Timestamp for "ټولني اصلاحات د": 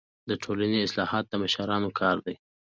0.43-1.33